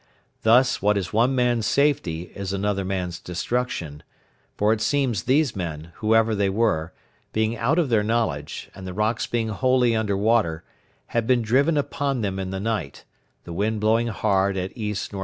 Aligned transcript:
Thus, 0.41 0.81
what 0.81 0.97
is 0.97 1.13
one 1.13 1.35
man's 1.35 1.67
safety 1.67 2.31
is 2.33 2.53
another 2.53 2.83
man's 2.83 3.19
destruction; 3.19 4.01
for 4.57 4.73
it 4.73 4.81
seems 4.81 5.25
these 5.25 5.55
men, 5.55 5.91
whoever 5.97 6.33
they 6.33 6.49
were, 6.49 6.91
being 7.33 7.55
out 7.55 7.77
of 7.77 7.89
their 7.89 8.01
knowledge, 8.01 8.71
and 8.73 8.87
the 8.87 8.95
rocks 8.95 9.27
being 9.27 9.49
wholly 9.49 9.95
under 9.95 10.17
water, 10.17 10.63
had 11.13 11.27
been 11.27 11.43
driven 11.43 11.77
upon 11.77 12.21
them 12.21 12.39
in 12.39 12.49
the 12.49 12.59
night, 12.59 13.05
the 13.43 13.53
wind 13.53 13.79
blowing 13.79 14.07
hard 14.07 14.57
at 14.57 14.75
ENE. 14.75 14.95